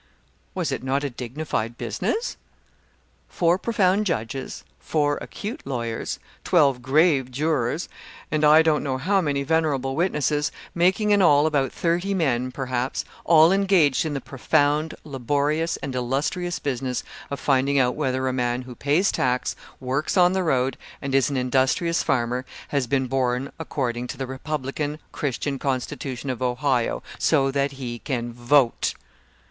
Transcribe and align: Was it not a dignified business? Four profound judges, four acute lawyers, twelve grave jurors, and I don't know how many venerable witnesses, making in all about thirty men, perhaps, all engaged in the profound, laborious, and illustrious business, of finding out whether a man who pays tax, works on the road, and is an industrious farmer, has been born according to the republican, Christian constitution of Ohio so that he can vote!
Was 0.55 0.71
it 0.71 0.81
not 0.81 1.03
a 1.03 1.11
dignified 1.11 1.77
business? 1.77 2.35
Four 3.29 3.59
profound 3.59 4.07
judges, 4.07 4.63
four 4.79 5.17
acute 5.21 5.61
lawyers, 5.63 6.17
twelve 6.43 6.81
grave 6.81 7.29
jurors, 7.31 7.87
and 8.31 8.43
I 8.43 8.63
don't 8.63 8.81
know 8.81 8.97
how 8.97 9.21
many 9.21 9.43
venerable 9.43 9.95
witnesses, 9.95 10.51
making 10.73 11.11
in 11.11 11.21
all 11.21 11.45
about 11.45 11.71
thirty 11.71 12.15
men, 12.15 12.51
perhaps, 12.51 13.05
all 13.25 13.51
engaged 13.51 14.03
in 14.03 14.15
the 14.15 14.19
profound, 14.21 14.95
laborious, 15.03 15.77
and 15.83 15.93
illustrious 15.93 16.57
business, 16.57 17.03
of 17.29 17.39
finding 17.39 17.77
out 17.77 17.93
whether 17.95 18.27
a 18.27 18.33
man 18.33 18.63
who 18.63 18.73
pays 18.73 19.11
tax, 19.11 19.55
works 19.79 20.17
on 20.17 20.33
the 20.33 20.41
road, 20.41 20.79
and 20.99 21.13
is 21.13 21.29
an 21.29 21.37
industrious 21.37 22.01
farmer, 22.01 22.43
has 22.69 22.87
been 22.87 23.05
born 23.05 23.51
according 23.59 24.07
to 24.07 24.17
the 24.17 24.25
republican, 24.25 24.97
Christian 25.11 25.59
constitution 25.59 26.31
of 26.31 26.41
Ohio 26.41 27.03
so 27.19 27.51
that 27.51 27.73
he 27.73 27.99
can 27.99 28.33
vote! 28.33 28.95